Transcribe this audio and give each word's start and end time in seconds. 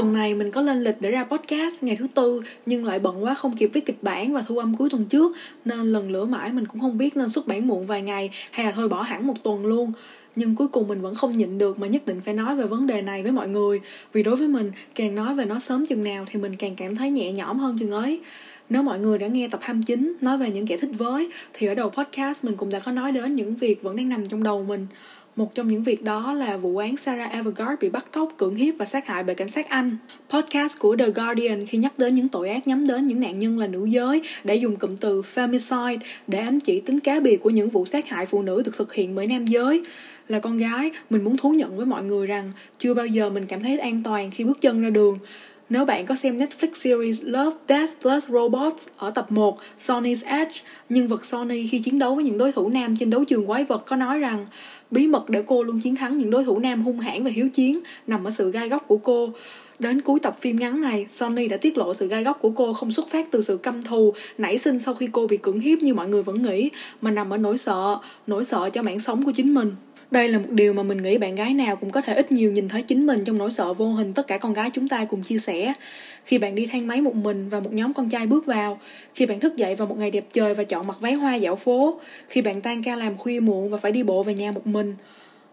Tuần 0.00 0.12
này 0.12 0.34
mình 0.34 0.50
có 0.50 0.60
lên 0.60 0.82
lịch 0.82 0.96
để 1.00 1.10
ra 1.10 1.24
podcast 1.24 1.82
ngày 1.82 1.96
thứ 1.96 2.06
tư, 2.14 2.42
nhưng 2.66 2.84
lại 2.84 2.98
bận 2.98 3.24
quá 3.24 3.34
không 3.34 3.56
kịp 3.56 3.70
viết 3.72 3.86
kịch 3.86 4.02
bản 4.02 4.32
và 4.32 4.42
thu 4.42 4.58
âm 4.58 4.76
cuối 4.76 4.90
tuần 4.90 5.04
trước, 5.04 5.36
nên 5.64 5.80
lần 5.80 6.10
lửa 6.10 6.24
mãi 6.24 6.52
mình 6.52 6.66
cũng 6.66 6.80
không 6.80 6.98
biết 6.98 7.16
nên 7.16 7.28
xuất 7.28 7.46
bản 7.46 7.66
muộn 7.68 7.86
vài 7.86 8.02
ngày 8.02 8.30
hay 8.50 8.66
là 8.66 8.72
thôi 8.72 8.88
bỏ 8.88 9.02
hẳn 9.02 9.26
một 9.26 9.34
tuần 9.42 9.66
luôn. 9.66 9.92
Nhưng 10.36 10.56
cuối 10.56 10.68
cùng 10.68 10.88
mình 10.88 11.00
vẫn 11.00 11.14
không 11.14 11.32
nhịn 11.32 11.58
được 11.58 11.78
mà 11.78 11.86
nhất 11.86 12.06
định 12.06 12.20
phải 12.24 12.34
nói 12.34 12.56
về 12.56 12.66
vấn 12.66 12.86
đề 12.86 13.02
này 13.02 13.22
với 13.22 13.32
mọi 13.32 13.48
người. 13.48 13.80
Vì 14.12 14.22
đối 14.22 14.36
với 14.36 14.48
mình, 14.48 14.72
càng 14.94 15.14
nói 15.14 15.34
về 15.34 15.44
nó 15.44 15.58
sớm 15.58 15.86
chừng 15.86 16.04
nào 16.04 16.24
thì 16.30 16.40
mình 16.40 16.56
càng 16.56 16.76
cảm 16.76 16.96
thấy 16.96 17.10
nhẹ 17.10 17.32
nhõm 17.32 17.58
hơn 17.58 17.76
chừng 17.78 17.90
ấy. 17.90 18.20
Nếu 18.70 18.82
mọi 18.82 18.98
người 18.98 19.18
đã 19.18 19.26
nghe 19.26 19.48
tập 19.48 19.60
29 19.62 20.12
nói 20.20 20.38
về 20.38 20.50
những 20.50 20.66
kẻ 20.66 20.76
thích 20.76 20.90
với, 20.98 21.28
thì 21.52 21.66
ở 21.66 21.74
đầu 21.74 21.90
podcast 21.90 22.44
mình 22.44 22.56
cũng 22.56 22.70
đã 22.70 22.78
có 22.78 22.92
nói 22.92 23.12
đến 23.12 23.36
những 23.36 23.54
việc 23.54 23.82
vẫn 23.82 23.96
đang 23.96 24.08
nằm 24.08 24.26
trong 24.26 24.42
đầu 24.42 24.64
mình 24.68 24.86
một 25.36 25.54
trong 25.54 25.68
những 25.68 25.82
việc 25.82 26.02
đó 26.02 26.32
là 26.32 26.56
vụ 26.56 26.76
án 26.76 26.96
Sarah 26.96 27.32
Everard 27.32 27.80
bị 27.80 27.88
bắt 27.88 28.12
cóc, 28.12 28.32
cưỡng 28.36 28.54
hiếp 28.54 28.74
và 28.78 28.84
sát 28.84 29.06
hại 29.06 29.22
bởi 29.22 29.34
cảnh 29.34 29.48
sát 29.48 29.68
Anh. 29.68 29.96
Podcast 30.30 30.78
của 30.78 30.96
The 30.96 31.10
Guardian 31.10 31.66
khi 31.66 31.78
nhắc 31.78 31.98
đến 31.98 32.14
những 32.14 32.28
tội 32.28 32.48
ác 32.48 32.66
nhắm 32.66 32.86
đến 32.86 33.06
những 33.06 33.20
nạn 33.20 33.38
nhân 33.38 33.58
là 33.58 33.66
nữ 33.66 33.84
giới 33.84 34.22
đã 34.44 34.54
dùng 34.54 34.76
cụm 34.76 34.96
từ 34.96 35.22
femicide 35.34 35.98
để 36.26 36.38
ám 36.38 36.60
chỉ 36.60 36.80
tính 36.80 37.00
cá 37.00 37.20
biệt 37.20 37.36
của 37.42 37.50
những 37.50 37.70
vụ 37.70 37.84
sát 37.84 38.08
hại 38.08 38.26
phụ 38.26 38.42
nữ 38.42 38.62
được 38.64 38.76
thực 38.76 38.94
hiện 38.94 39.14
bởi 39.14 39.26
nam 39.26 39.46
giới. 39.46 39.82
Là 40.28 40.38
con 40.38 40.58
gái, 40.58 40.90
mình 41.10 41.24
muốn 41.24 41.36
thú 41.36 41.50
nhận 41.50 41.76
với 41.76 41.86
mọi 41.86 42.02
người 42.02 42.26
rằng 42.26 42.52
chưa 42.78 42.94
bao 42.94 43.06
giờ 43.06 43.30
mình 43.30 43.46
cảm 43.46 43.62
thấy 43.62 43.78
an 43.78 44.02
toàn 44.02 44.30
khi 44.30 44.44
bước 44.44 44.60
chân 44.60 44.82
ra 44.82 44.88
đường. 44.90 45.18
Nếu 45.70 45.84
bạn 45.84 46.06
có 46.06 46.14
xem 46.14 46.36
Netflix 46.36 46.68
series 46.74 47.22
Love, 47.24 47.56
Death 47.68 47.92
plus 48.02 48.28
Robots 48.28 48.86
ở 48.96 49.10
tập 49.10 49.32
1 49.32 49.58
Sony's 49.86 50.26
Edge, 50.26 50.52
nhân 50.88 51.08
vật 51.08 51.24
Sony 51.24 51.66
khi 51.66 51.78
chiến 51.78 51.98
đấu 51.98 52.14
với 52.14 52.24
những 52.24 52.38
đối 52.38 52.52
thủ 52.52 52.68
nam 52.68 52.96
trên 52.96 53.10
đấu 53.10 53.24
trường 53.24 53.46
quái 53.46 53.64
vật 53.64 53.82
có 53.86 53.96
nói 53.96 54.18
rằng 54.18 54.46
bí 54.90 55.06
mật 55.06 55.28
để 55.28 55.42
cô 55.46 55.62
luôn 55.62 55.80
chiến 55.80 55.96
thắng 55.96 56.18
những 56.18 56.30
đối 56.30 56.44
thủ 56.44 56.58
nam 56.58 56.82
hung 56.82 56.98
hãn 56.98 57.24
và 57.24 57.30
hiếu 57.30 57.48
chiến 57.48 57.80
nằm 58.06 58.24
ở 58.24 58.30
sự 58.30 58.50
gai 58.50 58.68
góc 58.68 58.84
của 58.88 58.96
cô. 58.96 59.32
Đến 59.78 60.00
cuối 60.00 60.20
tập 60.20 60.36
phim 60.40 60.56
ngắn 60.56 60.80
này, 60.80 61.06
Sony 61.10 61.48
đã 61.48 61.56
tiết 61.56 61.78
lộ 61.78 61.94
sự 61.94 62.06
gai 62.06 62.24
góc 62.24 62.38
của 62.40 62.50
cô 62.50 62.72
không 62.72 62.90
xuất 62.90 63.10
phát 63.10 63.30
từ 63.30 63.42
sự 63.42 63.56
căm 63.56 63.82
thù 63.82 64.14
nảy 64.38 64.58
sinh 64.58 64.78
sau 64.78 64.94
khi 64.94 65.08
cô 65.12 65.26
bị 65.26 65.36
cưỡng 65.36 65.60
hiếp 65.60 65.78
như 65.78 65.94
mọi 65.94 66.08
người 66.08 66.22
vẫn 66.22 66.42
nghĩ, 66.42 66.70
mà 67.00 67.10
nằm 67.10 67.32
ở 67.32 67.36
nỗi 67.36 67.58
sợ, 67.58 67.98
nỗi 68.26 68.44
sợ 68.44 68.70
cho 68.72 68.82
mạng 68.82 69.00
sống 69.00 69.24
của 69.24 69.32
chính 69.34 69.54
mình. 69.54 69.72
Đây 70.10 70.28
là 70.28 70.38
một 70.38 70.50
điều 70.50 70.72
mà 70.72 70.82
mình 70.82 71.02
nghĩ 71.02 71.18
bạn 71.18 71.34
gái 71.34 71.54
nào 71.54 71.76
cũng 71.76 71.90
có 71.90 72.00
thể 72.00 72.14
ít 72.14 72.32
nhiều 72.32 72.52
nhìn 72.52 72.68
thấy 72.68 72.82
chính 72.82 73.06
mình 73.06 73.24
trong 73.24 73.38
nỗi 73.38 73.50
sợ 73.50 73.74
vô 73.74 73.86
hình 73.86 74.14
tất 74.14 74.26
cả 74.26 74.38
con 74.38 74.52
gái 74.52 74.70
chúng 74.70 74.88
ta 74.88 75.04
cùng 75.04 75.22
chia 75.22 75.38
sẻ. 75.38 75.72
Khi 76.24 76.38
bạn 76.38 76.54
đi 76.54 76.66
thang 76.66 76.86
máy 76.86 77.00
một 77.00 77.14
mình 77.14 77.48
và 77.48 77.60
một 77.60 77.72
nhóm 77.72 77.92
con 77.92 78.08
trai 78.08 78.26
bước 78.26 78.46
vào, 78.46 78.80
khi 79.14 79.26
bạn 79.26 79.40
thức 79.40 79.56
dậy 79.56 79.76
vào 79.76 79.88
một 79.88 79.98
ngày 79.98 80.10
đẹp 80.10 80.24
trời 80.32 80.54
và 80.54 80.64
chọn 80.64 80.86
mặc 80.86 80.96
váy 81.00 81.12
hoa 81.12 81.34
dạo 81.34 81.56
phố, 81.56 82.00
khi 82.28 82.42
bạn 82.42 82.60
tan 82.60 82.82
ca 82.82 82.96
làm 82.96 83.16
khuya 83.16 83.40
muộn 83.40 83.70
và 83.70 83.78
phải 83.78 83.92
đi 83.92 84.02
bộ 84.02 84.22
về 84.22 84.34
nhà 84.34 84.52
một 84.52 84.66
mình. 84.66 84.94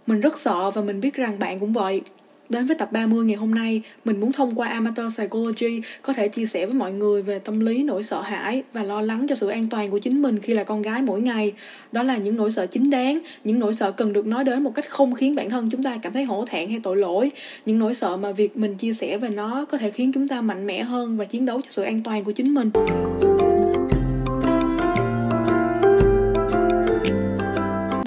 Mình 0.08 0.22
rất 0.22 0.39
sợ 0.39 0.72
và 0.72 0.81
mình 0.81 1.02
biết 1.02 1.13
rằng 1.13 1.39
bạn 1.39 1.59
cũng 1.59 1.73
vậy. 1.73 2.02
Đến 2.50 2.66
với 2.66 2.76
tập 2.76 2.92
30 2.92 3.26
ngày 3.26 3.36
hôm 3.36 3.56
nay, 3.56 3.81
mình 4.06 4.20
muốn 4.20 4.31
thông 4.31 4.59
qua 4.59 4.67
Amateur 4.67 5.14
Psychology 5.14 5.81
có 6.02 6.14
thể 6.14 6.28
chia 6.28 6.45
sẻ 6.45 6.66
với 6.66 6.76
mọi 6.76 6.92
người 6.92 7.22
về 7.22 7.40
tâm 7.40 7.59
lý 7.59 7.84
nỗi 7.84 8.03
sợ 8.03 8.22
hãi 8.22 8.64
và 8.73 8.84
lo 8.84 9.02
lắng 9.02 9.26
cho 9.30 9.36
sự 9.36 9.48
an 9.48 9.67
toàn 9.70 9.92
của 9.92 10.00
chính 10.00 10.22
mình 10.22 10.40
khi 10.40 10.53
là 10.53 10.63
con 10.63 10.81
gái 10.81 11.02
mỗi 11.02 11.22
ngày. 11.22 11.53
Đó 11.91 12.03
là 12.03 12.18
những 12.18 12.36
nỗi 12.36 12.52
sợ 12.52 12.66
chính 12.66 12.90
đáng, 12.90 13.19
những 13.44 13.59
nỗi 13.59 13.74
sợ 13.74 13.91
cần 13.91 14.13
được 14.13 14.28
nói 14.28 14.44
đến 14.44 14.63
một 14.63 14.72
cách 14.75 14.90
không 14.90 15.16
khiến 15.16 15.36
bản 15.36 15.50
thân 15.50 15.69
chúng 15.69 15.84
ta 15.84 15.97
cảm 16.02 16.13
thấy 16.13 16.24
hổ 16.24 16.46
thẹn 16.46 16.69
hay 16.69 16.80
tội 16.84 16.97
lỗi. 16.97 17.31
Những 17.66 17.80
nỗi 17.80 17.96
sợ 17.96 18.18
mà 18.18 18.31
việc 18.31 18.57
mình 18.57 18.75
chia 18.75 18.94
sẻ 18.94 19.18
về 19.18 19.30
nó 19.30 19.66
có 19.66 19.78
thể 19.78 19.91
khiến 19.91 20.12
chúng 20.13 20.28
ta 20.28 20.41
mạnh 20.41 20.66
mẽ 20.66 20.84
hơn 20.84 21.18
và 21.18 21.25
chiến 21.25 21.46
đấu 21.46 21.62
cho 21.62 21.69
sự 21.72 21.84
an 21.84 22.03
toàn 22.03 22.24
của 22.24 22.31
chính 22.31 22.53
mình. 22.53 22.72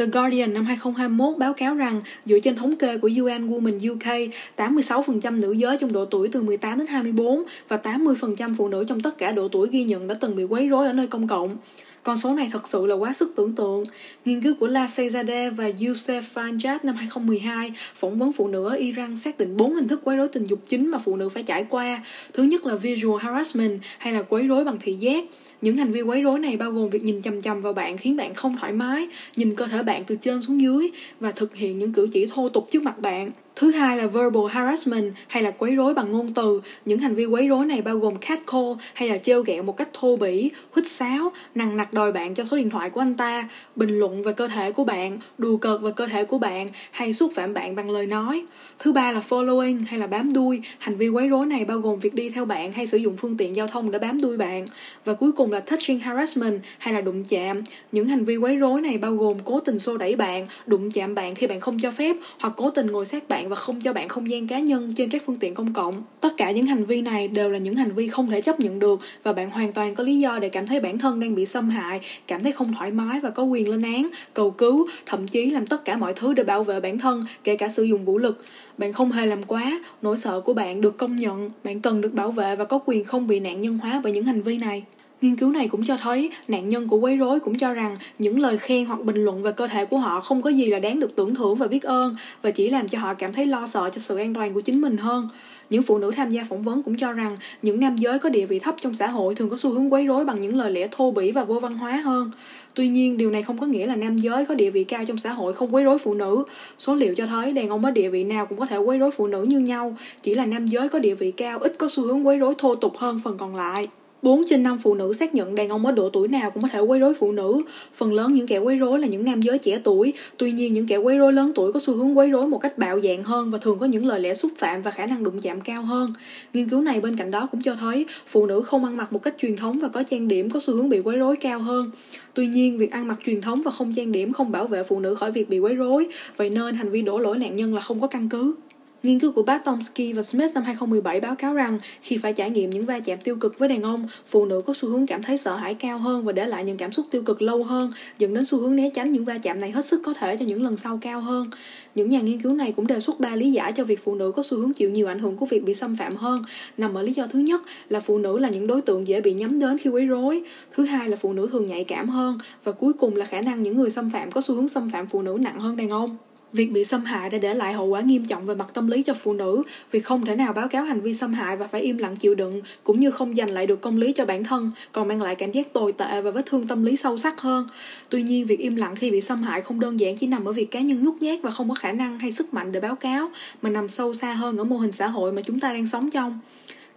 The 0.00 0.06
Guardian 0.06 0.54
năm 0.54 0.64
2021 0.64 1.38
báo 1.38 1.52
cáo 1.52 1.74
rằng 1.74 2.00
dựa 2.26 2.40
trên 2.40 2.56
thống 2.56 2.76
kê 2.76 2.98
của 2.98 3.10
UN 3.18 3.46
Women 3.48 3.92
UK, 3.92 4.32
86% 4.56 5.40
nữ 5.40 5.52
giới 5.52 5.76
trong 5.80 5.92
độ 5.92 6.04
tuổi 6.04 6.28
từ 6.32 6.42
18 6.42 6.78
đến 6.78 6.86
24 6.86 7.42
và 7.68 7.76
80% 7.76 8.54
phụ 8.54 8.68
nữ 8.68 8.84
trong 8.88 9.00
tất 9.00 9.18
cả 9.18 9.32
độ 9.32 9.48
tuổi 9.48 9.68
ghi 9.72 9.84
nhận 9.84 10.06
đã 10.06 10.14
từng 10.14 10.36
bị 10.36 10.44
quấy 10.44 10.68
rối 10.68 10.86
ở 10.86 10.92
nơi 10.92 11.06
công 11.06 11.28
cộng. 11.28 11.56
Con 12.02 12.18
số 12.18 12.34
này 12.34 12.48
thật 12.52 12.68
sự 12.68 12.86
là 12.86 12.94
quá 12.94 13.12
sức 13.12 13.32
tưởng 13.36 13.54
tượng. 13.54 13.84
Nghiên 14.24 14.42
cứu 14.42 14.54
của 14.60 14.66
La 14.66 14.86
Seyzadeh 14.86 15.54
và 15.54 15.68
Youssef 15.68 16.22
Fanjat 16.34 16.78
năm 16.82 16.94
2012 16.94 17.72
phỏng 18.00 18.18
vấn 18.18 18.32
phụ 18.32 18.48
nữ 18.48 18.68
ở 18.68 18.74
Iran 18.74 19.16
xác 19.16 19.38
định 19.38 19.56
bốn 19.56 19.74
hình 19.74 19.88
thức 19.88 20.00
quấy 20.04 20.16
rối 20.16 20.28
tình 20.28 20.44
dục 20.44 20.60
chính 20.68 20.90
mà 20.90 20.98
phụ 20.98 21.16
nữ 21.16 21.28
phải 21.28 21.42
trải 21.42 21.64
qua. 21.68 22.02
Thứ 22.32 22.42
nhất 22.42 22.66
là 22.66 22.74
visual 22.74 23.22
harassment 23.22 23.80
hay 23.98 24.12
là 24.12 24.22
quấy 24.22 24.46
rối 24.46 24.64
bằng 24.64 24.78
thị 24.80 24.92
giác. 24.92 25.24
Những 25.60 25.76
hành 25.76 25.92
vi 25.92 26.02
quấy 26.02 26.22
rối 26.22 26.38
này 26.38 26.56
bao 26.56 26.70
gồm 26.70 26.90
việc 26.90 27.02
nhìn 27.02 27.22
chằm 27.22 27.40
chằm 27.40 27.60
vào 27.60 27.72
bạn 27.72 27.96
khiến 27.96 28.16
bạn 28.16 28.34
không 28.34 28.56
thoải 28.60 28.72
mái, 28.72 29.08
nhìn 29.36 29.54
cơ 29.54 29.66
thể 29.66 29.82
bạn 29.82 30.04
từ 30.06 30.16
trên 30.16 30.42
xuống 30.42 30.60
dưới 30.60 30.90
và 31.20 31.32
thực 31.32 31.56
hiện 31.56 31.78
những 31.78 31.92
cử 31.92 32.08
chỉ 32.12 32.26
thô 32.26 32.48
tục 32.48 32.68
trước 32.70 32.82
mặt 32.82 32.98
bạn. 32.98 33.30
Thứ 33.60 33.70
hai 33.70 33.96
là 33.96 34.06
verbal 34.06 34.42
harassment 34.50 35.12
hay 35.28 35.42
là 35.42 35.50
quấy 35.50 35.74
rối 35.74 35.94
bằng 35.94 36.12
ngôn 36.12 36.34
từ. 36.34 36.60
Những 36.84 36.98
hành 36.98 37.14
vi 37.14 37.24
quấy 37.24 37.48
rối 37.48 37.66
này 37.66 37.82
bao 37.82 37.98
gồm 37.98 38.16
catcall 38.16 38.72
hay 38.94 39.08
là 39.08 39.18
trêu 39.18 39.42
ghẹo 39.42 39.62
một 39.62 39.76
cách 39.76 39.88
thô 39.92 40.16
bỉ, 40.16 40.50
huýt 40.70 40.86
sáo, 40.86 41.32
nằng 41.54 41.76
nặc 41.76 41.92
đòi 41.92 42.12
bạn 42.12 42.34
cho 42.34 42.44
số 42.44 42.56
điện 42.56 42.70
thoại 42.70 42.90
của 42.90 43.00
anh 43.00 43.14
ta, 43.14 43.48
bình 43.76 43.98
luận 43.98 44.22
về 44.22 44.32
cơ 44.32 44.48
thể 44.48 44.72
của 44.72 44.84
bạn, 44.84 45.18
đùa 45.38 45.56
cợt 45.56 45.80
về 45.80 45.90
cơ 45.96 46.06
thể 46.06 46.24
của 46.24 46.38
bạn 46.38 46.68
hay 46.90 47.12
xúc 47.12 47.32
phạm 47.34 47.54
bạn 47.54 47.74
bằng 47.74 47.90
lời 47.90 48.06
nói. 48.06 48.44
Thứ 48.78 48.92
ba 48.92 49.12
là 49.12 49.22
following 49.28 49.82
hay 49.86 50.00
là 50.00 50.06
bám 50.06 50.32
đuôi. 50.32 50.60
Hành 50.78 50.96
vi 50.96 51.08
quấy 51.08 51.28
rối 51.28 51.46
này 51.46 51.64
bao 51.64 51.78
gồm 51.78 51.98
việc 51.98 52.14
đi 52.14 52.30
theo 52.30 52.44
bạn 52.44 52.72
hay 52.72 52.86
sử 52.86 52.96
dụng 52.96 53.16
phương 53.16 53.36
tiện 53.36 53.56
giao 53.56 53.66
thông 53.66 53.90
để 53.90 53.98
bám 53.98 54.20
đuôi 54.20 54.36
bạn. 54.36 54.66
Và 55.04 55.14
cuối 55.14 55.32
cùng 55.32 55.52
là 55.52 55.60
touching 55.60 55.98
harassment 55.98 56.60
hay 56.78 56.94
là 56.94 57.00
đụng 57.00 57.24
chạm. 57.24 57.62
Những 57.92 58.08
hành 58.08 58.24
vi 58.24 58.36
quấy 58.36 58.56
rối 58.56 58.80
này 58.80 58.98
bao 58.98 59.14
gồm 59.14 59.38
cố 59.44 59.60
tình 59.60 59.78
xô 59.78 59.96
đẩy 59.96 60.16
bạn, 60.16 60.46
đụng 60.66 60.90
chạm 60.90 61.14
bạn 61.14 61.34
khi 61.34 61.46
bạn 61.46 61.60
không 61.60 61.78
cho 61.78 61.90
phép 61.90 62.16
hoặc 62.40 62.52
cố 62.56 62.70
tình 62.70 62.86
ngồi 62.86 63.06
sát 63.06 63.28
bạn 63.28 63.49
và 63.50 63.56
không 63.56 63.80
cho 63.80 63.92
bạn 63.92 64.08
không 64.08 64.30
gian 64.30 64.46
cá 64.46 64.58
nhân 64.58 64.92
trên 64.96 65.10
các 65.10 65.22
phương 65.26 65.36
tiện 65.36 65.54
công 65.54 65.72
cộng. 65.72 66.02
Tất 66.20 66.36
cả 66.36 66.50
những 66.50 66.66
hành 66.66 66.84
vi 66.84 67.02
này 67.02 67.28
đều 67.28 67.50
là 67.50 67.58
những 67.58 67.76
hành 67.76 67.92
vi 67.92 68.08
không 68.08 68.30
thể 68.30 68.40
chấp 68.40 68.60
nhận 68.60 68.78
được 68.78 69.00
và 69.22 69.32
bạn 69.32 69.50
hoàn 69.50 69.72
toàn 69.72 69.94
có 69.94 70.04
lý 70.04 70.18
do 70.18 70.38
để 70.38 70.48
cảm 70.48 70.66
thấy 70.66 70.80
bản 70.80 70.98
thân 70.98 71.20
đang 71.20 71.34
bị 71.34 71.46
xâm 71.46 71.68
hại, 71.68 72.00
cảm 72.26 72.42
thấy 72.42 72.52
không 72.52 72.72
thoải 72.74 72.90
mái 72.90 73.20
và 73.20 73.30
có 73.30 73.42
quyền 73.42 73.68
lên 73.68 73.82
án, 73.82 74.08
cầu 74.34 74.50
cứu, 74.50 74.88
thậm 75.06 75.28
chí 75.28 75.50
làm 75.50 75.66
tất 75.66 75.84
cả 75.84 75.96
mọi 75.96 76.14
thứ 76.14 76.34
để 76.34 76.44
bảo 76.44 76.64
vệ 76.64 76.80
bản 76.80 76.98
thân, 76.98 77.20
kể 77.44 77.56
cả 77.56 77.68
sử 77.68 77.82
dụng 77.82 78.04
vũ 78.04 78.18
lực. 78.18 78.44
Bạn 78.78 78.92
không 78.92 79.12
hề 79.12 79.26
làm 79.26 79.42
quá, 79.42 79.80
nỗi 80.02 80.18
sợ 80.18 80.40
của 80.40 80.54
bạn 80.54 80.80
được 80.80 80.96
công 80.96 81.16
nhận, 81.16 81.48
bạn 81.64 81.80
cần 81.80 82.00
được 82.00 82.14
bảo 82.14 82.30
vệ 82.30 82.56
và 82.56 82.64
có 82.64 82.78
quyền 82.84 83.04
không 83.04 83.26
bị 83.26 83.40
nạn 83.40 83.60
nhân 83.60 83.78
hóa 83.78 84.00
bởi 84.04 84.12
những 84.12 84.24
hành 84.24 84.42
vi 84.42 84.58
này. 84.58 84.84
Nghiên 85.20 85.36
cứu 85.36 85.50
này 85.50 85.68
cũng 85.68 85.84
cho 85.84 85.96
thấy 85.96 86.30
nạn 86.48 86.68
nhân 86.68 86.88
của 86.88 86.96
quấy 86.96 87.16
rối 87.16 87.40
cũng 87.40 87.58
cho 87.58 87.72
rằng 87.72 87.96
những 88.18 88.40
lời 88.40 88.58
khen 88.58 88.84
hoặc 88.84 89.04
bình 89.04 89.24
luận 89.24 89.42
về 89.42 89.52
cơ 89.52 89.66
thể 89.66 89.84
của 89.84 89.98
họ 89.98 90.20
không 90.20 90.42
có 90.42 90.50
gì 90.50 90.66
là 90.66 90.78
đáng 90.78 91.00
được 91.00 91.16
tưởng 91.16 91.34
thưởng 91.34 91.54
và 91.54 91.66
biết 91.66 91.82
ơn 91.82 92.14
và 92.42 92.50
chỉ 92.50 92.70
làm 92.70 92.88
cho 92.88 92.98
họ 92.98 93.14
cảm 93.14 93.32
thấy 93.32 93.46
lo 93.46 93.66
sợ 93.66 93.90
cho 93.92 94.00
sự 94.00 94.16
an 94.16 94.34
toàn 94.34 94.54
của 94.54 94.60
chính 94.60 94.80
mình 94.80 94.96
hơn. 94.96 95.28
Những 95.70 95.82
phụ 95.82 95.98
nữ 95.98 96.10
tham 96.16 96.30
gia 96.30 96.44
phỏng 96.48 96.62
vấn 96.62 96.82
cũng 96.82 96.96
cho 96.96 97.12
rằng 97.12 97.36
những 97.62 97.80
nam 97.80 97.96
giới 97.96 98.18
có 98.18 98.28
địa 98.28 98.46
vị 98.46 98.58
thấp 98.58 98.74
trong 98.80 98.94
xã 98.94 99.06
hội 99.06 99.34
thường 99.34 99.50
có 99.50 99.56
xu 99.56 99.70
hướng 99.70 99.92
quấy 99.92 100.06
rối 100.06 100.24
bằng 100.24 100.40
những 100.40 100.56
lời 100.56 100.70
lẽ 100.70 100.88
thô 100.90 101.10
bỉ 101.10 101.32
và 101.32 101.44
vô 101.44 101.58
văn 101.58 101.78
hóa 101.78 101.96
hơn. 101.96 102.30
Tuy 102.74 102.88
nhiên, 102.88 103.16
điều 103.16 103.30
này 103.30 103.42
không 103.42 103.58
có 103.58 103.66
nghĩa 103.66 103.86
là 103.86 103.96
nam 103.96 104.16
giới 104.16 104.44
có 104.44 104.54
địa 104.54 104.70
vị 104.70 104.84
cao 104.84 105.04
trong 105.04 105.18
xã 105.18 105.32
hội 105.32 105.52
không 105.52 105.74
quấy 105.74 105.84
rối 105.84 105.98
phụ 105.98 106.14
nữ. 106.14 106.44
Số 106.78 106.94
liệu 106.94 107.14
cho 107.14 107.26
thấy 107.26 107.52
đàn 107.52 107.68
ông 107.68 107.84
ở 107.84 107.90
địa 107.90 108.08
vị 108.08 108.24
nào 108.24 108.46
cũng 108.46 108.58
có 108.58 108.66
thể 108.66 108.76
quấy 108.76 108.98
rối 108.98 109.10
phụ 109.10 109.26
nữ 109.26 109.42
như 109.42 109.58
nhau, 109.58 109.96
chỉ 110.22 110.34
là 110.34 110.46
nam 110.46 110.66
giới 110.66 110.88
có 110.88 110.98
địa 110.98 111.14
vị 111.14 111.30
cao 111.30 111.58
ít 111.58 111.74
có 111.78 111.88
xu 111.90 112.02
hướng 112.02 112.26
quấy 112.26 112.38
rối 112.38 112.54
thô 112.58 112.74
tục 112.74 112.98
hơn 112.98 113.20
phần 113.24 113.38
còn 113.38 113.56
lại. 113.56 113.88
4 114.22 114.42
trên 114.48 114.62
5 114.62 114.78
phụ 114.78 114.94
nữ 114.94 115.12
xác 115.12 115.34
nhận 115.34 115.54
đàn 115.54 115.68
ông 115.68 115.86
ở 115.86 115.92
độ 115.92 116.10
tuổi 116.12 116.28
nào 116.28 116.50
cũng 116.50 116.62
có 116.62 116.68
thể 116.72 116.80
quấy 116.80 117.00
rối 117.00 117.14
phụ 117.14 117.32
nữ. 117.32 117.62
Phần 117.96 118.12
lớn 118.12 118.34
những 118.34 118.46
kẻ 118.46 118.58
quấy 118.58 118.76
rối 118.76 118.98
là 118.98 119.06
những 119.06 119.24
nam 119.24 119.40
giới 119.40 119.58
trẻ 119.58 119.80
tuổi, 119.84 120.12
tuy 120.36 120.52
nhiên 120.52 120.74
những 120.74 120.86
kẻ 120.86 120.96
quấy 120.96 121.18
rối 121.18 121.32
lớn 121.32 121.52
tuổi 121.54 121.72
có 121.72 121.80
xu 121.80 121.94
hướng 121.94 122.18
quấy 122.18 122.30
rối 122.30 122.48
một 122.48 122.58
cách 122.58 122.78
bạo 122.78 123.00
dạn 123.00 123.24
hơn 123.24 123.50
và 123.50 123.58
thường 123.58 123.78
có 123.78 123.86
những 123.86 124.06
lời 124.06 124.20
lẽ 124.20 124.34
xúc 124.34 124.52
phạm 124.58 124.82
và 124.82 124.90
khả 124.90 125.06
năng 125.06 125.24
đụng 125.24 125.40
chạm 125.40 125.60
cao 125.60 125.82
hơn. 125.82 126.12
Nghiên 126.54 126.68
cứu 126.68 126.80
này 126.80 127.00
bên 127.00 127.16
cạnh 127.16 127.30
đó 127.30 127.48
cũng 127.52 127.62
cho 127.62 127.74
thấy 127.74 128.06
phụ 128.26 128.46
nữ 128.46 128.62
không 128.62 128.84
ăn 128.84 128.96
mặc 128.96 129.12
một 129.12 129.22
cách 129.22 129.34
truyền 129.38 129.56
thống 129.56 129.78
và 129.80 129.88
có 129.88 130.02
trang 130.02 130.28
điểm 130.28 130.50
có 130.50 130.60
xu 130.60 130.74
hướng 130.74 130.88
bị 130.88 131.00
quấy 131.00 131.16
rối 131.16 131.36
cao 131.36 131.58
hơn. 131.58 131.90
Tuy 132.34 132.46
nhiên, 132.46 132.78
việc 132.78 132.90
ăn 132.90 133.08
mặc 133.08 133.18
truyền 133.26 133.40
thống 133.40 133.60
và 133.64 133.70
không 133.70 133.94
trang 133.96 134.12
điểm 134.12 134.32
không 134.32 134.52
bảo 134.52 134.66
vệ 134.66 134.82
phụ 134.84 135.00
nữ 135.00 135.14
khỏi 135.14 135.32
việc 135.32 135.48
bị 135.48 135.58
quấy 135.58 135.74
rối, 135.74 136.06
vậy 136.36 136.50
nên 136.50 136.74
hành 136.74 136.90
vi 136.90 137.02
đổ 137.02 137.18
lỗi 137.18 137.38
nạn 137.38 137.56
nhân 137.56 137.74
là 137.74 137.80
không 137.80 138.00
có 138.00 138.06
căn 138.06 138.28
cứ. 138.28 138.54
Nghiên 139.02 139.20
cứu 139.20 139.32
của 139.32 139.42
bác 139.42 139.64
Tomsky 139.64 140.12
và 140.12 140.22
Smith 140.22 140.54
năm 140.54 140.64
2017 140.64 141.20
báo 141.20 141.34
cáo 141.34 141.54
rằng 141.54 141.78
khi 142.02 142.18
phải 142.18 142.32
trải 142.32 142.50
nghiệm 142.50 142.70
những 142.70 142.86
va 142.86 143.00
chạm 143.00 143.18
tiêu 143.18 143.36
cực 143.36 143.58
với 143.58 143.68
đàn 143.68 143.82
ông, 143.82 144.06
phụ 144.26 144.44
nữ 144.44 144.62
có 144.66 144.74
xu 144.76 144.88
hướng 144.88 145.06
cảm 145.06 145.22
thấy 145.22 145.36
sợ 145.36 145.56
hãi 145.56 145.74
cao 145.74 145.98
hơn 145.98 146.24
và 146.24 146.32
để 146.32 146.46
lại 146.46 146.64
những 146.64 146.76
cảm 146.76 146.92
xúc 146.92 147.06
tiêu 147.10 147.22
cực 147.22 147.42
lâu 147.42 147.64
hơn, 147.64 147.92
dẫn 148.18 148.34
đến 148.34 148.44
xu 148.44 148.58
hướng 148.58 148.76
né 148.76 148.90
tránh 148.94 149.12
những 149.12 149.24
va 149.24 149.38
chạm 149.38 149.60
này 149.60 149.70
hết 149.70 149.84
sức 149.84 150.00
có 150.04 150.14
thể 150.14 150.36
cho 150.36 150.44
những 150.44 150.62
lần 150.62 150.76
sau 150.76 150.98
cao 151.02 151.20
hơn. 151.20 151.50
Những 151.94 152.08
nhà 152.08 152.20
nghiên 152.20 152.42
cứu 152.42 152.54
này 152.54 152.72
cũng 152.72 152.86
đề 152.86 153.00
xuất 153.00 153.20
ba 153.20 153.36
lý 153.36 153.50
giải 153.50 153.72
cho 153.72 153.84
việc 153.84 154.04
phụ 154.04 154.14
nữ 154.14 154.32
có 154.32 154.42
xu 154.42 154.56
hướng 154.56 154.72
chịu 154.72 154.90
nhiều 154.90 155.06
ảnh 155.06 155.18
hưởng 155.18 155.36
của 155.36 155.46
việc 155.46 155.64
bị 155.64 155.74
xâm 155.74 155.96
phạm 155.96 156.16
hơn. 156.16 156.42
Nằm 156.78 156.94
ở 156.94 157.02
lý 157.02 157.12
do 157.12 157.26
thứ 157.26 157.38
nhất 157.38 157.62
là 157.88 158.00
phụ 158.00 158.18
nữ 158.18 158.38
là 158.38 158.48
những 158.48 158.66
đối 158.66 158.82
tượng 158.82 159.08
dễ 159.08 159.20
bị 159.20 159.32
nhắm 159.32 159.58
đến 159.58 159.78
khi 159.78 159.90
quấy 159.90 160.06
rối, 160.06 160.42
thứ 160.74 160.84
hai 160.84 161.08
là 161.08 161.16
phụ 161.16 161.32
nữ 161.32 161.48
thường 161.52 161.66
nhạy 161.66 161.84
cảm 161.84 162.08
hơn 162.08 162.38
và 162.64 162.72
cuối 162.72 162.92
cùng 162.92 163.16
là 163.16 163.24
khả 163.24 163.40
năng 163.40 163.62
những 163.62 163.76
người 163.76 163.90
xâm 163.90 164.10
phạm 164.10 164.30
có 164.30 164.40
xu 164.40 164.54
hướng 164.54 164.68
xâm 164.68 164.90
phạm 164.90 165.06
phụ 165.06 165.22
nữ 165.22 165.38
nặng 165.40 165.60
hơn 165.60 165.76
đàn 165.76 165.88
ông. 165.88 166.16
Việc 166.52 166.72
bị 166.72 166.84
xâm 166.84 167.04
hại 167.04 167.30
đã 167.30 167.38
để 167.38 167.54
lại 167.54 167.72
hậu 167.72 167.86
quả 167.86 168.00
nghiêm 168.00 168.26
trọng 168.26 168.46
về 168.46 168.54
mặt 168.54 168.66
tâm 168.74 168.88
lý 168.88 169.02
cho 169.02 169.14
phụ 169.14 169.32
nữ, 169.32 169.62
vì 169.92 170.00
không 170.00 170.24
thể 170.24 170.36
nào 170.36 170.52
báo 170.52 170.68
cáo 170.68 170.84
hành 170.84 171.00
vi 171.00 171.14
xâm 171.14 171.34
hại 171.34 171.56
và 171.56 171.66
phải 171.66 171.80
im 171.80 171.98
lặng 171.98 172.16
chịu 172.16 172.34
đựng, 172.34 172.60
cũng 172.84 173.00
như 173.00 173.10
không 173.10 173.34
giành 173.34 173.50
lại 173.50 173.66
được 173.66 173.80
công 173.80 173.96
lý 173.96 174.12
cho 174.12 174.24
bản 174.24 174.44
thân, 174.44 174.70
còn 174.92 175.08
mang 175.08 175.22
lại 175.22 175.34
cảm 175.34 175.52
giác 175.52 175.72
tồi 175.72 175.92
tệ 175.92 176.20
và 176.22 176.30
vết 176.30 176.46
thương 176.46 176.66
tâm 176.66 176.84
lý 176.84 176.96
sâu 176.96 177.18
sắc 177.18 177.40
hơn. 177.40 177.68
Tuy 178.08 178.22
nhiên, 178.22 178.46
việc 178.46 178.58
im 178.58 178.76
lặng 178.76 178.96
khi 178.96 179.10
bị 179.10 179.20
xâm 179.20 179.42
hại 179.42 179.62
không 179.62 179.80
đơn 179.80 180.00
giản 180.00 180.16
chỉ 180.16 180.26
nằm 180.26 180.44
ở 180.44 180.52
việc 180.52 180.70
cá 180.70 180.80
nhân 180.80 181.04
nhút 181.04 181.14
nhát 181.20 181.42
và 181.42 181.50
không 181.50 181.68
có 181.68 181.74
khả 181.74 181.92
năng 181.92 182.18
hay 182.18 182.32
sức 182.32 182.54
mạnh 182.54 182.72
để 182.72 182.80
báo 182.80 182.96
cáo, 182.96 183.30
mà 183.62 183.70
nằm 183.70 183.88
sâu 183.88 184.14
xa 184.14 184.32
hơn 184.32 184.56
ở 184.56 184.64
mô 184.64 184.76
hình 184.76 184.92
xã 184.92 185.06
hội 185.06 185.32
mà 185.32 185.42
chúng 185.42 185.60
ta 185.60 185.72
đang 185.72 185.86
sống 185.86 186.10
trong. 186.10 186.40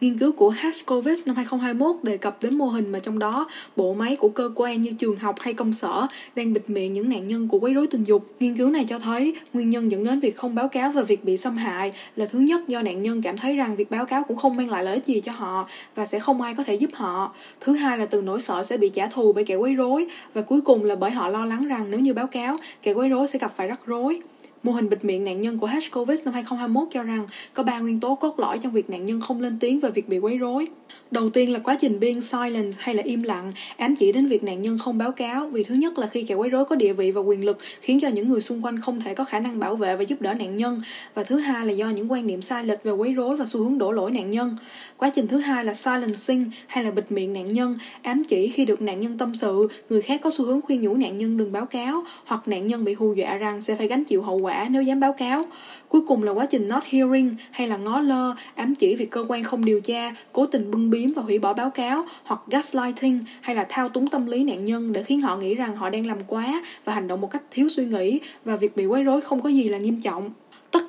Nghiên 0.04 0.18
cứu 0.18 0.32
của 0.32 0.50
Hashkovich 0.50 1.28
năm 1.28 1.36
2021 1.36 2.04
đề 2.04 2.18
cập 2.18 2.44
đến 2.44 2.58
mô 2.58 2.66
hình 2.66 2.92
mà 2.92 3.00
trong 3.00 3.20
đó 3.20 3.48
bộ 3.76 3.94
máy 3.94 4.16
của 4.16 4.30
cơ 4.30 4.52
quan 4.56 4.82
như 4.82 4.92
trường 4.98 5.18
học 5.18 5.36
hay 5.40 5.54
công 5.54 5.74
sở 5.74 6.08
đang 6.36 6.54
bịt 6.54 6.70
miệng 6.70 6.94
những 6.94 7.10
nạn 7.10 7.28
nhân 7.28 7.48
của 7.48 7.60
quấy 7.60 7.74
rối 7.74 7.88
tình 7.88 8.04
dục. 8.04 8.26
Nghiên 8.40 8.58
cứu 8.58 8.70
này 8.70 8.86
cho 8.88 9.00
thấy 9.00 9.36
nguyên 9.54 9.70
nhân 9.70 9.92
dẫn 9.92 10.04
đến 10.04 10.20
việc 10.20 10.36
không 10.36 10.56
báo 10.56 10.68
cáo 10.68 10.92
về 10.92 11.04
việc 11.04 11.24
bị 11.24 11.38
xâm 11.38 11.58
hại 11.58 11.92
là 12.16 12.26
thứ 12.26 12.40
nhất 12.40 12.68
do 12.68 12.82
nạn 12.82 13.02
nhân 13.02 13.22
cảm 13.22 13.38
thấy 13.38 13.56
rằng 13.56 13.76
việc 13.76 13.92
báo 13.92 14.06
cáo 14.06 14.24
cũng 14.24 14.38
không 14.38 14.56
mang 14.56 14.70
lại 14.70 14.84
lợi 14.84 14.94
ích 14.94 15.06
gì 15.06 15.22
cho 15.22 15.32
họ 15.32 15.68
và 15.96 16.06
sẽ 16.06 16.20
không 16.20 16.42
ai 16.42 16.54
có 16.56 16.64
thể 16.64 16.76
giúp 16.76 16.90
họ. 16.94 17.34
Thứ 17.60 17.74
hai 17.74 17.98
là 17.98 18.06
từ 18.06 18.22
nỗi 18.22 18.42
sợ 18.42 18.64
sẽ 18.64 18.78
bị 18.78 18.90
trả 18.90 19.08
thù 19.08 19.34
bởi 19.34 19.44
kẻ 19.44 19.56
quấy 19.56 19.76
rối 19.76 20.08
và 20.34 20.42
cuối 20.42 20.62
cùng 20.62 20.84
là 20.84 20.96
bởi 20.96 21.12
họ 21.12 21.28
lo 21.28 21.46
lắng 21.46 21.68
rằng 21.68 21.92
nếu 21.92 22.00
như 22.00 22.14
báo 22.14 22.28
cáo, 22.28 22.58
kẻ 22.82 22.94
quấy 22.94 23.10
rối 23.10 23.28
sẽ 23.28 23.40
gặp 23.40 23.54
phải 23.56 23.68
rắc 23.68 23.80
rối. 23.86 24.20
Mô 24.64 24.72
hình 24.72 24.90
bịt 24.90 25.06
miệng 25.06 25.24
nạn 25.24 25.42
nhân 25.42 25.58
của 25.60 25.68
Hashkovich 25.68 26.26
năm 26.26 26.34
2021 26.34 26.88
cho 26.92 27.04
rằng 27.04 27.28
có 27.54 27.64
ba 27.64 27.80
nguyên 27.80 28.00
tố 28.00 28.16
cốt 28.16 28.40
lõi 28.40 28.60
trong 28.60 28.72
việc 28.72 28.90
nạn 28.90 29.06
nhân 29.06 29.22
không 29.22 29.42
lên 29.42 29.58
tiếng 29.60 29.80
về 29.80 29.90
việc 29.92 30.10
bị 30.10 30.18
quấy 30.18 30.38
rối. 30.38 30.68
Đầu 31.12 31.30
tiên 31.30 31.54
là 31.54 31.60
quá 31.60 31.78
trình 31.82 32.00
being 32.00 32.22
silent 32.22 32.74
hay 32.78 32.96
là 32.96 33.04
im 33.04 33.24
lặng, 33.24 33.52
ám 33.78 33.96
chỉ 33.96 34.12
đến 34.12 34.28
việc 34.28 34.44
nạn 34.44 34.62
nhân 34.62 34.78
không 34.78 34.98
báo 34.98 35.12
cáo 35.12 35.48
vì 35.48 35.64
thứ 35.64 35.76
nhất 35.76 35.98
là 35.98 36.08
khi 36.08 36.24
kẻ 36.24 36.36
quấy 36.36 36.50
rối 36.50 36.66
có 36.66 36.76
địa 36.76 36.94
vị 36.94 37.12
và 37.12 37.22
quyền 37.22 37.46
lực 37.46 37.58
khiến 37.82 38.00
cho 38.00 38.08
những 38.08 38.28
người 38.28 38.42
xung 38.42 38.66
quanh 38.66 38.82
không 38.82 39.02
thể 39.02 39.14
có 39.14 39.24
khả 39.24 39.40
năng 39.40 39.60
bảo 39.60 39.76
vệ 39.76 39.96
và 39.96 40.04
giúp 40.04 40.22
đỡ 40.22 40.34
nạn 40.34 40.56
nhân 40.56 40.82
và 41.14 41.24
thứ 41.24 41.38
hai 41.38 41.66
là 41.66 41.74
do 41.74 41.90
những 41.90 42.12
quan 42.12 42.28
niệm 42.28 42.42
sai 42.42 42.66
lệch 42.66 42.84
về 42.84 42.92
quấy 42.92 43.14
rối 43.14 43.38
và 43.38 43.46
xu 43.46 43.64
hướng 43.64 43.78
đổ 43.78 43.92
lỗi 43.92 44.12
nạn 44.12 44.32
nhân. 44.32 44.58
Quá 44.98 45.12
trình 45.16 45.28
thứ 45.28 45.38
hai 45.38 45.66
là 45.66 45.74
silencing 45.74 46.46
hay 46.68 46.84
là 46.84 46.92
bịt 46.92 47.12
miệng 47.12 47.34
nạn 47.34 47.54
nhân, 47.54 47.76
ám 48.02 48.24
chỉ 48.24 48.48
khi 48.48 48.66
được 48.66 48.82
nạn 48.82 49.00
nhân 49.00 49.18
tâm 49.18 49.36
sự, 49.36 49.68
người 49.90 50.02
khác 50.02 50.22
có 50.24 50.32
xu 50.32 50.46
hướng 50.46 50.62
khuyên 50.62 50.82
nhủ 50.82 50.96
nạn 50.96 51.18
nhân 51.18 51.38
đừng 51.38 51.52
báo 51.52 51.66
cáo 51.66 52.04
hoặc 52.26 52.48
nạn 52.48 52.68
nhân 52.68 52.86
bị 52.86 52.94
hù 52.94 53.14
dọa 53.14 53.38
rằng 53.38 53.62
sẽ 53.62 53.76
phải 53.76 53.88
gánh 53.88 54.04
chịu 54.04 54.22
hậu 54.22 54.38
quả 54.38 54.53
nếu 54.70 54.82
dám 54.82 55.00
báo 55.00 55.14
cáo. 55.14 55.46
Cuối 55.90 56.02
cùng 56.08 56.24
là 56.24 56.32
quá 56.32 56.46
trình 56.46 56.68
not 56.68 56.84
hearing 56.84 57.36
hay 57.52 57.68
là 57.68 57.78
ngó 57.78 58.00
lơ, 58.00 58.34
ám 58.56 58.76
chỉ 58.76 58.96
việc 58.96 59.12
cơ 59.12 59.26
quan 59.28 59.44
không 59.44 59.66
điều 59.66 59.82
tra, 59.82 60.12
cố 60.32 60.46
tình 60.46 60.72
bưng 60.72 60.90
biếm 60.90 61.14
và 61.14 61.22
hủy 61.22 61.40
bỏ 61.40 61.54
báo 61.54 61.70
cáo 61.70 62.06
hoặc 62.24 62.40
gaslighting 62.48 63.20
hay 63.42 63.56
là 63.56 63.66
thao 63.70 63.90
túng 63.90 64.08
tâm 64.08 64.26
lý 64.26 64.44
nạn 64.44 64.66
nhân 64.66 64.94
để 64.94 65.04
khiến 65.04 65.22
họ 65.22 65.38
nghĩ 65.38 65.56
rằng 65.56 65.76
họ 65.76 65.90
đang 65.90 66.08
làm 66.08 66.18
quá 66.28 66.64
và 66.86 66.94
hành 66.94 67.08
động 67.08 67.22
một 67.22 67.32
cách 67.32 67.44
thiếu 67.52 67.70
suy 67.70 67.86
nghĩ 67.86 68.20
và 68.46 68.56
việc 68.56 68.76
bị 68.76 68.86
quấy 68.86 69.04
rối 69.04 69.22
không 69.22 69.42
có 69.42 69.50
gì 69.50 69.70
là 69.70 69.78
nghiêm 69.78 70.02
trọng. 70.02 70.30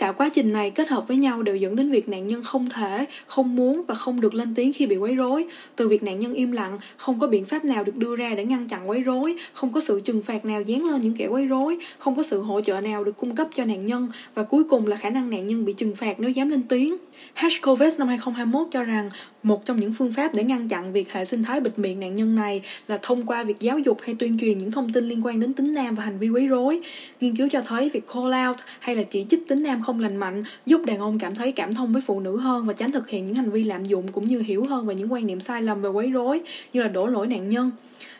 Cả 0.05 0.13
quá 0.13 0.29
trình 0.35 0.53
này 0.53 0.71
kết 0.71 0.89
hợp 0.89 1.09
với 1.09 1.17
nhau 1.17 1.43
đều 1.43 1.57
dẫn 1.57 1.77
đến 1.77 1.91
việc 1.91 2.09
nạn 2.09 2.27
nhân 2.27 2.43
không 2.43 2.69
thể, 2.69 3.07
không 3.27 3.57
muốn 3.57 3.83
và 3.89 3.95
không 3.95 4.21
được 4.21 4.35
lên 4.35 4.55
tiếng 4.55 4.73
khi 4.73 4.87
bị 4.87 4.97
quấy 4.97 5.15
rối. 5.15 5.47
Từ 5.77 5.89
việc 5.89 6.03
nạn 6.03 6.19
nhân 6.19 6.35
im 6.35 6.53
lặng, 6.53 6.79
không 6.97 7.21
có 7.21 7.27
biện 7.27 7.45
pháp 7.45 7.65
nào 7.65 7.85
được 7.85 7.97
đưa 7.97 8.17
ra 8.17 8.35
để 8.35 8.45
ngăn 8.45 8.69
chặn 8.69 8.91
quấy 8.91 9.01
rối, 9.01 9.37
không 9.53 9.73
có 9.73 9.81
sự 9.81 10.01
trừng 10.01 10.23
phạt 10.23 10.45
nào 10.45 10.63
dán 10.63 10.85
lên 10.85 11.01
những 11.01 11.15
kẻ 11.17 11.27
quấy 11.27 11.47
rối, 11.47 11.79
không 11.99 12.17
có 12.17 12.23
sự 12.23 12.41
hỗ 12.41 12.61
trợ 12.61 12.81
nào 12.81 13.05
được 13.05 13.17
cung 13.17 13.37
cấp 13.37 13.49
cho 13.55 13.65
nạn 13.65 13.87
nhân 13.87 14.09
và 14.35 14.43
cuối 14.43 14.65
cùng 14.65 14.87
là 14.87 14.97
khả 14.97 15.11
năng 15.11 15.31
nạn 15.31 15.47
nhân 15.47 15.65
bị 15.65 15.73
trừng 15.73 15.97
phạt 15.97 16.21
nếu 16.21 16.31
dám 16.31 16.49
lên 16.49 16.63
tiếng. 16.63 16.97
Hashkovich 17.35 17.99
năm 17.99 18.09
2021 18.09 18.69
cho 18.71 18.83
rằng 18.83 19.11
một 19.43 19.65
trong 19.65 19.81
những 19.81 19.95
phương 19.99 20.13
pháp 20.13 20.35
để 20.35 20.45
ngăn 20.45 20.69
chặn 20.69 20.93
việc 20.93 21.13
hệ 21.13 21.25
sinh 21.25 21.43
thái 21.43 21.61
bịt 21.61 21.79
miệng 21.79 22.01
nạn 22.01 22.17
nhân 22.17 22.35
này 22.35 22.63
là 22.89 22.99
thông 23.03 23.27
qua 23.27 23.45
việc 23.45 23.61
giáo 23.61 23.79
dục 23.79 23.99
hay 24.03 24.15
tuyên 24.19 24.39
truyền 24.41 24.59
những 24.59 24.71
thông 24.71 24.93
tin 24.93 25.05
liên 25.05 25.27
quan 25.27 25.41
đến 25.41 25.53
tính 25.53 25.75
nam 25.75 25.95
và 25.95 26.05
hành 26.05 26.19
vi 26.19 26.29
quấy 26.29 26.47
rối. 26.47 26.81
Nghiên 27.21 27.37
cứu 27.37 27.49
cho 27.53 27.63
thấy 27.63 27.91
việc 27.91 28.09
call 28.15 28.49
out 28.49 28.57
hay 28.81 28.97
là 28.97 29.03
chỉ 29.03 29.27
trích 29.31 29.49
tính 29.49 29.63
nam 29.63 29.83
không 29.83 30.01
lành 30.01 30.17
mạnh 30.17 30.45
giúp 30.67 30.85
đàn 30.87 30.99
ông 30.99 31.19
cảm 31.19 31.35
thấy 31.35 31.53
cảm 31.53 31.75
thông 31.75 31.93
với 31.93 32.03
phụ 32.07 32.21
nữ 32.21 32.37
hơn 32.37 32.67
và 32.67 32.73
tránh 32.73 32.93
thực 32.93 33.09
hiện 33.09 33.27
những 33.27 33.35
hành 33.35 33.51
vi 33.51 33.65
lạm 33.65 33.85
dụng 33.85 34.09
cũng 34.13 34.25
như 34.25 34.39
hiểu 34.39 34.65
hơn 34.65 34.87
về 34.87 34.95
những 34.95 35.13
quan 35.13 35.27
niệm 35.27 35.41
sai 35.41 35.63
lầm 35.63 35.83
về 35.83 35.89
quấy 35.89 36.11
rối 36.11 36.41
như 36.73 36.83
là 36.83 36.89
đổ 36.89 37.07
lỗi 37.07 37.27
nạn 37.27 37.49
nhân 37.49 37.71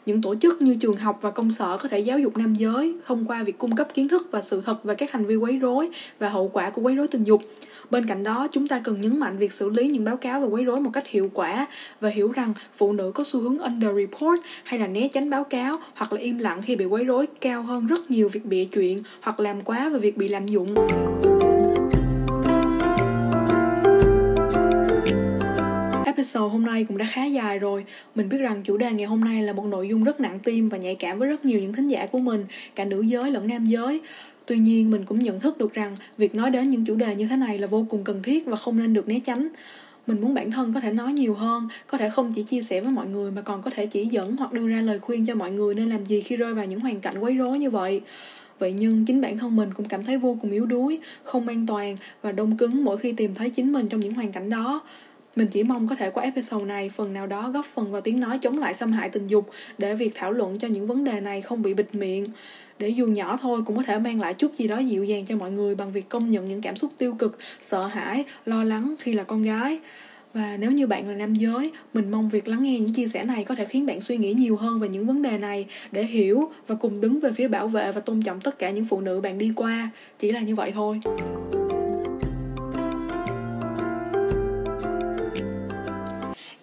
những 0.07 0.23
tổ 0.23 0.35
chức 0.35 0.63
như 0.63 0.77
trường 0.81 0.97
học 0.97 1.19
và 1.23 1.31
công 1.31 1.51
sở 1.51 1.77
có 1.77 1.89
thể 1.89 1.99
giáo 1.99 2.19
dục 2.19 2.37
nam 2.37 2.55
giới 2.55 2.95
thông 3.07 3.25
qua 3.25 3.43
việc 3.43 3.59
cung 3.59 3.77
cấp 3.77 3.89
kiến 3.95 4.09
thức 4.09 4.29
và 4.31 4.43
sự 4.43 4.63
thật 4.67 4.85
về 4.85 4.95
các 4.95 5.13
hành 5.13 5.27
vi 5.27 5.37
quấy 5.37 5.59
rối 5.59 5.89
và 6.19 6.29
hậu 6.29 6.49
quả 6.49 6.71
của 6.71 6.83
quấy 6.83 6.95
rối 6.95 7.09
tình 7.09 7.25
dục 7.25 7.43
Bên 7.95 8.07
cạnh 8.07 8.23
đó, 8.23 8.49
chúng 8.53 8.69
ta 8.69 8.81
cần 8.85 9.01
nhấn 9.01 9.21
mạnh 9.21 9.39
việc 9.39 9.53
xử 9.53 9.69
lý 9.69 9.89
những 9.89 10.05
báo 10.05 10.17
cáo 10.17 10.41
về 10.41 10.47
quấy 10.47 10.65
rối 10.65 10.81
một 10.81 10.91
cách 10.93 11.07
hiệu 11.07 11.31
quả 11.35 11.67
và 12.01 12.09
hiểu 12.09 12.33
rằng 12.33 12.53
phụ 12.77 12.93
nữ 12.93 13.13
có 13.15 13.25
xu 13.25 13.41
hướng 13.41 13.59
underreport 13.59 14.41
hay 14.65 14.81
là 14.81 14.87
né 14.87 15.09
tránh 15.13 15.31
báo 15.31 15.45
cáo 15.45 15.79
hoặc 15.95 16.13
là 16.13 16.21
im 16.21 16.39
lặng 16.39 16.63
khi 16.63 16.77
bị 16.77 16.85
quấy 16.85 17.05
rối 17.05 17.27
cao 17.41 17.63
hơn 17.63 17.87
rất 17.87 18.11
nhiều 18.11 18.29
việc 18.29 18.45
bịa 18.45 18.65
chuyện 18.65 18.99
hoặc 19.21 19.41
làm 19.41 19.61
quá 19.61 19.89
về 19.89 19.99
việc 19.99 20.17
bị 20.17 20.29
lạm 20.29 20.47
dụng. 20.47 20.75
episode 26.07 26.53
hôm 26.53 26.65
nay 26.65 26.85
cũng 26.89 26.99
đã 26.99 27.07
khá 27.11 27.25
dài 27.25 27.59
rồi. 27.59 27.85
Mình 28.15 28.29
biết 28.29 28.39
rằng 28.39 28.63
chủ 28.65 28.77
đề 28.77 28.93
ngày 28.93 29.07
hôm 29.07 29.21
nay 29.21 29.43
là 29.43 29.53
một 29.53 29.65
nội 29.65 29.89
dung 29.89 30.05
rất 30.05 30.21
nặng 30.21 30.39
tim 30.45 30.69
và 30.69 30.79
nhạy 30.79 30.95
cảm 30.95 31.19
với 31.19 31.29
rất 31.29 31.45
nhiều 31.45 31.61
những 31.61 31.73
thính 31.73 31.89
giả 31.89 32.07
của 32.07 32.19
mình, 32.19 32.47
cả 32.75 32.85
nữ 32.85 33.01
giới 33.01 33.31
lẫn 33.31 33.49
nam 33.49 33.65
giới. 33.65 34.01
Tuy 34.47 34.59
nhiên 34.59 34.91
mình 34.91 35.05
cũng 35.05 35.19
nhận 35.19 35.41
thức 35.41 35.59
được 35.59 35.75
rằng 35.75 35.97
việc 36.19 36.35
nói 36.35 36.51
đến 36.51 36.71
những 36.71 36.85
chủ 36.85 36.95
đề 36.95 37.15
như 37.15 37.27
thế 37.27 37.37
này 37.37 37.59
là 37.59 37.67
vô 37.67 37.87
cùng 37.89 38.05
cần 38.05 38.23
thiết 38.23 38.47
và 38.47 38.57
không 38.57 38.79
nên 38.79 38.95
được 38.95 39.09
né 39.09 39.21
tránh. 39.25 39.49
Mình 40.07 40.21
muốn 40.21 40.35
bản 40.35 40.51
thân 40.51 40.73
có 40.73 40.81
thể 40.81 40.93
nói 40.93 41.13
nhiều 41.13 41.35
hơn, 41.35 41.69
có 41.87 41.99
thể 41.99 42.11
không 42.11 42.33
chỉ 42.33 42.43
chia 42.43 42.63
sẻ 42.63 42.81
với 42.81 42.91
mọi 42.91 43.07
người 43.07 43.31
mà 43.31 43.43
còn 43.43 43.63
có 43.63 43.71
thể 43.71 43.87
chỉ 43.87 44.05
dẫn 44.05 44.37
hoặc 44.37 44.53
đưa 44.53 44.69
ra 44.69 44.81
lời 44.81 44.99
khuyên 44.99 45.27
cho 45.27 45.35
mọi 45.35 45.51
người 45.51 45.75
nên 45.75 45.89
làm 45.89 46.07
gì 46.07 46.21
khi 46.21 46.37
rơi 46.37 46.55
vào 46.55 46.65
những 46.65 46.81
hoàn 46.81 47.01
cảnh 47.01 47.19
quấy 47.19 47.35
rối 47.35 47.59
như 47.59 47.71
vậy. 47.71 48.01
Vậy 48.59 48.73
nhưng 48.73 49.07
chính 49.07 49.21
bản 49.21 49.39
thân 49.39 49.57
mình 49.57 49.75
cũng 49.75 49.89
cảm 49.89 50.05
thấy 50.05 50.19
vô 50.19 50.37
cùng 50.41 50.51
yếu 50.51 50.67
đuối, 50.67 50.99
không 51.23 51.49
an 51.49 51.67
toàn 51.67 51.97
và 52.23 52.33
đông 52.33 52.57
cứng 52.57 52.85
mỗi 52.85 52.99
khi 52.99 53.13
tìm 53.13 53.35
thấy 53.35 53.51
chính 53.51 53.73
mình 53.73 53.89
trong 53.89 54.01
những 54.01 54.15
hoàn 54.15 54.33
cảnh 54.33 54.51
đó. 54.51 54.83
Mình 55.37 55.49
chỉ 55.49 55.63
mong 55.63 55.89
có 55.89 55.95
thể 55.95 56.11
qua 56.11 56.25
episode 56.25 56.65
này 56.65 56.91
phần 56.91 57.13
nào 57.13 57.27
đó 57.27 57.51
góp 57.51 57.67
phần 57.75 57.93
vào 57.93 58.01
tiếng 58.01 58.21
nói 58.21 58.39
chống 58.39 58.59
lại 58.59 58.75
xâm 58.75 58.93
hại 58.93 59.09
tình 59.09 59.27
dục 59.27 59.51
để 59.79 59.95
việc 59.95 60.11
thảo 60.15 60.33
luận 60.33 60.59
cho 60.59 60.69
những 60.69 60.87
vấn 60.87 61.05
đề 61.05 61.21
này 61.21 61.43
không 61.43 61.63
bị 61.63 61.75
bịt 61.75 61.95
miệng 61.95 62.27
để 62.79 62.89
dù 62.89 63.07
nhỏ 63.07 63.37
thôi 63.43 63.63
cũng 63.67 63.77
có 63.77 63.83
thể 63.83 63.99
mang 63.99 64.21
lại 64.21 64.35
chút 64.35 64.55
gì 64.55 64.69
đó 64.69 64.79
dịu 64.79 65.05
dàng 65.05 65.27
cho 65.27 65.37
mọi 65.37 65.51
người 65.51 65.75
bằng 65.75 65.93
việc 65.93 66.09
công 66.09 66.31
nhận 66.31 66.49
những 66.49 66.61
cảm 66.61 66.77
xúc 66.77 66.93
tiêu 66.99 67.15
cực, 67.19 67.39
sợ 67.61 67.87
hãi, 67.87 68.25
lo 68.47 68.65
lắng 68.65 68.95
khi 68.99 69.13
là 69.13 69.23
con 69.23 69.43
gái. 69.43 69.79
Và 70.35 70.57
nếu 70.57 70.71
như 70.71 70.87
bạn 70.87 71.09
là 71.09 71.15
nam 71.15 71.35
giới, 71.35 71.71
mình 71.95 72.11
mong 72.11 72.29
việc 72.29 72.49
lắng 72.49 72.63
nghe 72.63 72.79
những 72.79 72.93
chia 72.93 73.07
sẻ 73.07 73.25
này 73.25 73.45
có 73.45 73.55
thể 73.55 73.65
khiến 73.65 73.87
bạn 73.87 74.01
suy 74.01 74.17
nghĩ 74.17 74.33
nhiều 74.33 74.57
hơn 74.57 74.81
về 74.81 74.89
những 74.89 75.07
vấn 75.07 75.23
đề 75.23 75.39
này 75.39 75.67
để 75.93 76.05
hiểu 76.05 76.51
và 76.67 76.75
cùng 76.75 77.01
đứng 77.01 77.21
về 77.21 77.33
phía 77.33 77.49
bảo 77.49 77.69
vệ 77.69 77.93
và 77.93 78.01
tôn 78.01 78.23
trọng 78.23 78.41
tất 78.41 78.59
cả 78.59 78.71
những 78.71 78.85
phụ 78.85 79.01
nữ 79.01 79.21
bạn 79.21 79.39
đi 79.39 79.53
qua. 79.57 79.91
Chỉ 80.19 80.33
là 80.33 80.41
như 80.41 80.55
vậy 80.55 80.73
thôi. 80.75 81.01